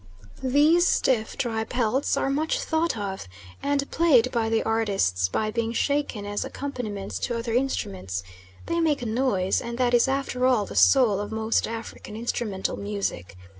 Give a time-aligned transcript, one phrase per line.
[0.41, 3.27] These stiff, dry pelts are much thought of,
[3.61, 8.23] and played by the artistes by being shaken as accompaniments to other instruments
[8.65, 12.77] they make a noise, and that is after all the soul of most African instrumental
[12.77, 13.35] music.